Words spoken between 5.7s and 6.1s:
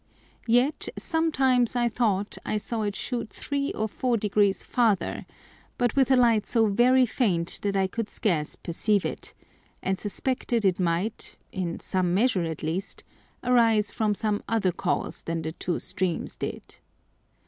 but with